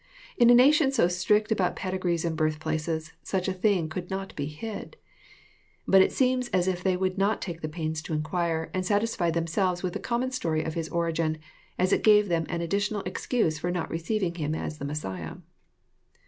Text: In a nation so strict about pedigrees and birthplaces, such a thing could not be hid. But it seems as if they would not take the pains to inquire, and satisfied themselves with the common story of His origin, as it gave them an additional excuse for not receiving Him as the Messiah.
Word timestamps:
In 0.35 0.49
a 0.49 0.55
nation 0.55 0.91
so 0.91 1.07
strict 1.07 1.51
about 1.51 1.75
pedigrees 1.75 2.25
and 2.25 2.35
birthplaces, 2.35 3.13
such 3.21 3.47
a 3.47 3.53
thing 3.53 3.87
could 3.87 4.09
not 4.09 4.35
be 4.35 4.47
hid. 4.47 4.97
But 5.87 6.01
it 6.01 6.11
seems 6.11 6.47
as 6.47 6.67
if 6.67 6.81
they 6.83 6.97
would 6.97 7.19
not 7.19 7.39
take 7.39 7.61
the 7.61 7.69
pains 7.69 8.01
to 8.01 8.13
inquire, 8.15 8.71
and 8.73 8.83
satisfied 8.83 9.35
themselves 9.35 9.83
with 9.83 9.93
the 9.93 9.99
common 9.99 10.31
story 10.31 10.63
of 10.63 10.73
His 10.73 10.89
origin, 10.89 11.37
as 11.77 11.93
it 11.93 12.01
gave 12.01 12.29
them 12.29 12.47
an 12.49 12.61
additional 12.61 13.01
excuse 13.03 13.59
for 13.59 13.69
not 13.69 13.91
receiving 13.91 14.33
Him 14.33 14.55
as 14.55 14.79
the 14.79 14.85
Messiah. 14.85 15.35